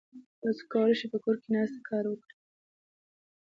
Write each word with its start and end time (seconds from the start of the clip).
تاسو 0.41 0.61
کولای 0.71 0.95
شئ 0.99 1.07
په 1.13 1.17
کور 1.23 1.35
کې 1.41 1.49
ناست 1.55 1.77
کار 1.89 2.03
وکړئ. 2.07 2.35